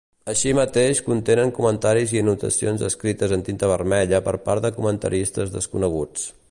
[0.31, 6.31] Així mateix contenen comentaris i anotacions escrites en tinta vermella per part de comentaristes desconeguts.